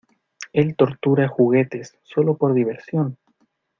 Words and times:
¡Él 0.53 0.75
tortura 0.75 1.27
juguetes, 1.27 1.95
sólo 2.01 2.35
por 2.35 2.55
diversión! 2.55 3.19